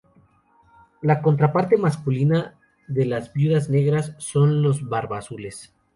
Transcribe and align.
La 1.03 1.21
contraparte 1.21 1.77
masculina 1.77 2.57
de 2.87 3.05
las 3.05 3.33
viudas 3.33 3.69
negras 3.69 4.15
son 4.17 4.63
los 4.63 4.89
""barba 4.89 5.19
azules"". 5.19 5.75